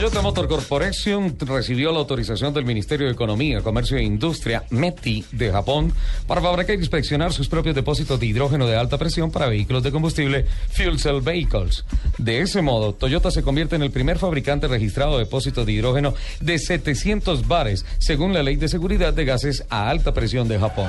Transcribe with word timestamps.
Toyota 0.00 0.22
Motor 0.22 0.48
Corporation 0.48 1.36
recibió 1.40 1.92
la 1.92 1.98
autorización 1.98 2.54
del 2.54 2.64
Ministerio 2.64 3.06
de 3.06 3.12
Economía, 3.12 3.60
Comercio 3.60 3.98
e 3.98 4.02
Industria, 4.02 4.64
METI, 4.70 5.26
de 5.30 5.52
Japón, 5.52 5.92
para 6.26 6.40
fabricar 6.40 6.74
e 6.74 6.78
inspeccionar 6.78 7.34
sus 7.34 7.50
propios 7.50 7.74
depósitos 7.74 8.18
de 8.18 8.24
hidrógeno 8.24 8.66
de 8.66 8.78
alta 8.78 8.96
presión 8.96 9.30
para 9.30 9.50
vehículos 9.50 9.82
de 9.82 9.92
combustible 9.92 10.46
Fuel 10.70 10.98
Cell 10.98 11.20
Vehicles. 11.20 11.84
De 12.16 12.40
ese 12.40 12.62
modo, 12.62 12.94
Toyota 12.94 13.30
se 13.30 13.42
convierte 13.42 13.76
en 13.76 13.82
el 13.82 13.90
primer 13.90 14.18
fabricante 14.18 14.68
registrado 14.68 15.18
de 15.18 15.24
depósitos 15.24 15.66
de 15.66 15.72
hidrógeno 15.72 16.14
de 16.40 16.58
700 16.58 17.46
bares, 17.46 17.84
según 17.98 18.32
la 18.32 18.42
Ley 18.42 18.56
de 18.56 18.68
Seguridad 18.68 19.12
de 19.12 19.26
Gases 19.26 19.66
a 19.68 19.90
Alta 19.90 20.14
Presión 20.14 20.48
de 20.48 20.58
Japón. 20.58 20.88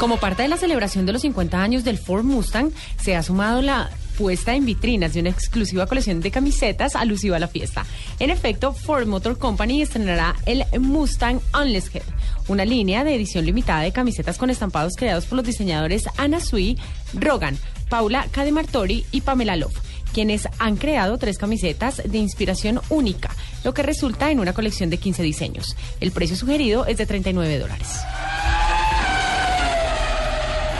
Como 0.00 0.16
parte 0.16 0.42
de 0.42 0.48
la 0.48 0.56
celebración 0.56 1.06
de 1.06 1.12
los 1.12 1.22
50 1.22 1.62
años 1.62 1.84
del 1.84 1.96
Ford 1.96 2.24
Mustang, 2.24 2.72
se 3.00 3.14
ha 3.14 3.22
sumado 3.22 3.62
la 3.62 3.88
puesta 4.16 4.54
en 4.54 4.64
vitrinas 4.64 5.14
de 5.14 5.20
una 5.20 5.30
exclusiva 5.30 5.86
colección 5.86 6.20
de 6.20 6.30
camisetas 6.30 6.96
alusiva 6.96 7.36
a 7.36 7.40
la 7.40 7.48
fiesta. 7.48 7.86
En 8.18 8.30
efecto, 8.30 8.72
Ford 8.72 9.06
Motor 9.06 9.38
Company 9.38 9.82
estrenará 9.82 10.34
el 10.46 10.64
Mustang 10.80 11.40
Unleashed, 11.54 12.02
una 12.48 12.64
línea 12.64 13.04
de 13.04 13.14
edición 13.14 13.44
limitada 13.44 13.82
de 13.82 13.92
camisetas 13.92 14.38
con 14.38 14.50
estampados 14.50 14.94
creados 14.96 15.26
por 15.26 15.36
los 15.36 15.46
diseñadores 15.46 16.04
Anna 16.16 16.40
Sui, 16.40 16.78
Rogan, 17.14 17.58
Paula 17.88 18.26
Cademartori 18.32 19.04
y 19.12 19.20
Pamela 19.20 19.56
Love 19.56 19.80
quienes 20.12 20.48
han 20.58 20.76
creado 20.76 21.18
tres 21.18 21.36
camisetas 21.36 22.00
de 22.02 22.16
inspiración 22.16 22.80
única, 22.88 23.28
lo 23.64 23.74
que 23.74 23.82
resulta 23.82 24.30
en 24.30 24.40
una 24.40 24.54
colección 24.54 24.88
de 24.88 24.96
15 24.96 25.22
diseños. 25.22 25.76
El 26.00 26.10
precio 26.10 26.36
sugerido 26.36 26.86
es 26.86 26.96
de 26.96 27.04
39 27.04 27.58
dólares. 27.58 27.98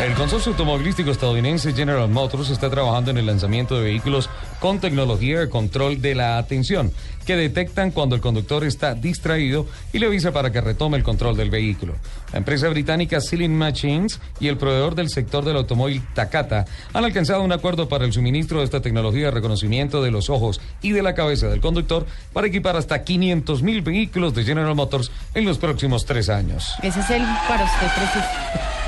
El 0.00 0.14
consorcio 0.14 0.52
automovilístico 0.52 1.10
estadounidense 1.10 1.74
General 1.74 2.08
Motors 2.08 2.48
está 2.48 2.70
trabajando 2.70 3.10
en 3.10 3.18
el 3.18 3.26
lanzamiento 3.26 3.76
de 3.76 3.84
vehículos 3.84 4.30
con 4.58 4.80
tecnología 4.80 5.40
de 5.40 5.50
control 5.50 6.00
de 6.00 6.14
la 6.14 6.38
atención, 6.38 6.90
que 7.26 7.36
detectan 7.36 7.90
cuando 7.90 8.14
el 8.14 8.22
conductor 8.22 8.64
está 8.64 8.94
distraído 8.94 9.66
y 9.92 9.98
le 9.98 10.06
avisa 10.06 10.32
para 10.32 10.50
que 10.50 10.62
retome 10.62 10.96
el 10.96 11.02
control 11.02 11.36
del 11.36 11.50
vehículo. 11.50 11.96
La 12.32 12.38
empresa 12.38 12.70
británica 12.70 13.20
Ceiling 13.20 13.54
Machines 13.54 14.20
y 14.40 14.48
el 14.48 14.56
proveedor 14.56 14.94
del 14.94 15.10
sector 15.10 15.44
del 15.44 15.58
automóvil 15.58 16.02
Takata 16.14 16.64
han 16.94 17.04
alcanzado 17.04 17.42
un 17.42 17.52
acuerdo 17.52 17.86
para 17.86 18.06
el 18.06 18.14
suministro 18.14 18.60
de 18.60 18.64
esta 18.64 18.80
tecnología 18.80 19.26
de 19.26 19.32
reconocimiento 19.32 20.02
de 20.02 20.10
los 20.10 20.30
ojos 20.30 20.62
y 20.80 20.92
de 20.92 21.02
la 21.02 21.14
cabeza 21.14 21.48
del 21.48 21.60
conductor 21.60 22.06
para 22.32 22.46
equipar 22.46 22.74
hasta 22.74 23.04
500 23.04 23.62
mil 23.62 23.82
vehículos 23.82 24.34
de 24.34 24.44
General 24.44 24.74
Motors 24.74 25.10
en 25.34 25.44
los 25.44 25.58
próximos 25.58 26.06
tres 26.06 26.30
años. 26.30 26.72
Ese 26.82 27.00
es 27.00 27.10
el 27.10 27.22
para 27.46 27.64
usted. 27.64 28.80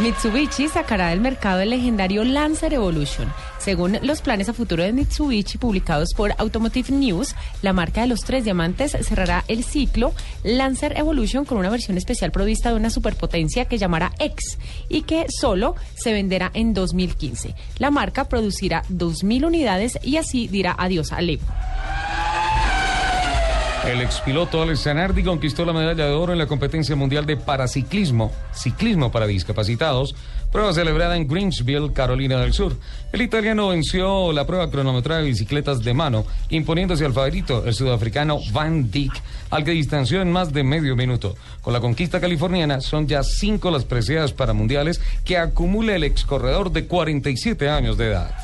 Mitsubishi 0.00 0.66
sacará 0.68 1.10
del 1.10 1.20
mercado 1.20 1.60
el 1.60 1.70
legendario 1.70 2.24
Lancer 2.24 2.74
Evolution. 2.74 3.32
Según 3.58 3.96
los 4.02 4.22
planes 4.22 4.48
a 4.48 4.52
futuro 4.52 4.82
de 4.82 4.92
Mitsubishi 4.92 5.56
publicados 5.56 6.14
por 6.14 6.34
Automotive 6.36 6.90
News, 6.90 7.36
la 7.62 7.72
marca 7.72 8.00
de 8.00 8.08
los 8.08 8.22
tres 8.22 8.42
diamantes 8.42 8.96
cerrará 9.02 9.44
el 9.46 9.62
ciclo 9.62 10.12
Lancer 10.42 10.98
Evolution 10.98 11.44
con 11.44 11.58
una 11.58 11.70
versión 11.70 11.96
especial 11.96 12.32
provista 12.32 12.70
de 12.70 12.76
una 12.76 12.90
superpotencia 12.90 13.66
que 13.66 13.78
llamará 13.78 14.12
X 14.18 14.58
y 14.88 15.02
que 15.02 15.26
solo 15.28 15.76
se 15.94 16.12
venderá 16.12 16.50
en 16.54 16.74
2015. 16.74 17.54
La 17.78 17.92
marca 17.92 18.24
producirá 18.24 18.82
2.000 18.90 19.46
unidades 19.46 19.96
y 20.02 20.16
así 20.16 20.48
dirá 20.48 20.74
adiós 20.76 21.12
al 21.12 21.30
Evo. 21.30 21.46
El 23.86 24.00
expiloto 24.00 24.62
Alex 24.62 24.84
Zanardi 24.84 25.22
conquistó 25.22 25.66
la 25.66 25.74
medalla 25.74 26.06
de 26.06 26.12
oro 26.12 26.32
en 26.32 26.38
la 26.38 26.46
competencia 26.46 26.96
mundial 26.96 27.26
de 27.26 27.36
paraciclismo, 27.36 28.32
ciclismo 28.50 29.12
para 29.12 29.26
discapacitados, 29.26 30.14
prueba 30.50 30.72
celebrada 30.72 31.18
en 31.18 31.28
Greensville, 31.28 31.92
Carolina 31.92 32.40
del 32.40 32.54
Sur. 32.54 32.76
El 33.12 33.20
italiano 33.20 33.68
venció 33.68 34.32
la 34.32 34.46
prueba 34.46 34.70
cronometrada 34.70 35.20
de 35.20 35.26
bicicletas 35.26 35.84
de 35.84 35.92
mano, 35.92 36.24
imponiéndose 36.48 37.04
al 37.04 37.12
favorito, 37.12 37.62
el 37.66 37.74
sudafricano 37.74 38.38
Van 38.52 38.90
Dyck, 38.90 39.12
al 39.50 39.64
que 39.64 39.72
distanció 39.72 40.22
en 40.22 40.32
más 40.32 40.54
de 40.54 40.64
medio 40.64 40.96
minuto. 40.96 41.36
Con 41.60 41.74
la 41.74 41.80
conquista 41.80 42.20
californiana, 42.20 42.80
son 42.80 43.06
ya 43.06 43.22
cinco 43.22 43.70
las 43.70 43.84
preciadas 43.84 44.32
para 44.32 44.54
mundiales 44.54 45.02
que 45.26 45.36
acumula 45.36 45.94
el 45.94 46.04
excorredor 46.04 46.72
de 46.72 46.86
47 46.86 47.68
años 47.68 47.98
de 47.98 48.06
edad. 48.06 48.43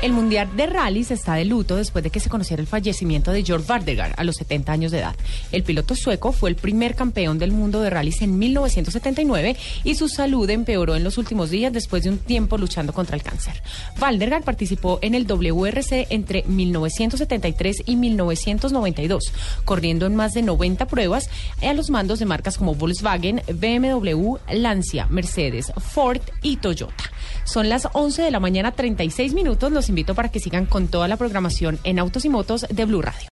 El 0.00 0.12
Mundial 0.12 0.48
de 0.56 0.66
Rallys 0.66 1.10
está 1.10 1.34
de 1.34 1.44
luto 1.44 1.74
después 1.74 2.04
de 2.04 2.10
que 2.10 2.20
se 2.20 2.30
conociera 2.30 2.60
el 2.60 2.68
fallecimiento 2.68 3.32
de 3.32 3.42
Georg 3.42 3.66
Vardegar 3.66 4.14
a 4.16 4.22
los 4.22 4.36
70 4.36 4.70
años 4.70 4.92
de 4.92 5.00
edad. 5.00 5.16
El 5.50 5.64
piloto 5.64 5.96
sueco 5.96 6.30
fue 6.30 6.50
el 6.50 6.54
primer 6.54 6.94
campeón 6.94 7.40
del 7.40 7.50
mundo 7.50 7.80
de 7.80 7.90
rallies 7.90 8.22
en 8.22 8.38
1979 8.38 9.56
y 9.82 9.96
su 9.96 10.08
salud 10.08 10.48
empeoró 10.50 10.94
en 10.94 11.02
los 11.02 11.18
últimos 11.18 11.50
días 11.50 11.72
después 11.72 12.04
de 12.04 12.10
un 12.10 12.18
tiempo 12.18 12.58
luchando 12.58 12.92
contra 12.92 13.16
el 13.16 13.24
cáncer. 13.24 13.60
Vardegar 13.98 14.44
participó 14.44 15.00
en 15.02 15.16
el 15.16 15.26
WRC 15.26 16.06
entre 16.10 16.44
1973 16.44 17.82
y 17.84 17.96
1992, 17.96 19.32
corriendo 19.64 20.06
en 20.06 20.14
más 20.14 20.32
de 20.32 20.42
90 20.42 20.86
pruebas 20.86 21.28
a 21.60 21.72
los 21.72 21.90
mandos 21.90 22.20
de 22.20 22.26
marcas 22.26 22.56
como 22.56 22.76
Volkswagen, 22.76 23.42
BMW, 23.52 24.36
Lancia, 24.52 25.08
Mercedes, 25.10 25.72
Ford 25.76 26.20
y 26.40 26.58
Toyota. 26.58 27.17
Son 27.48 27.70
las 27.70 27.88
11 27.94 28.20
de 28.20 28.30
la 28.30 28.40
mañana, 28.40 28.72
36 28.72 29.32
minutos. 29.32 29.72
Los 29.72 29.88
invito 29.88 30.14
para 30.14 30.28
que 30.28 30.38
sigan 30.38 30.66
con 30.66 30.86
toda 30.86 31.08
la 31.08 31.16
programación 31.16 31.78
en 31.82 31.98
Autos 31.98 32.26
y 32.26 32.28
Motos 32.28 32.66
de 32.68 32.84
Blue 32.84 33.00
Radio. 33.00 33.26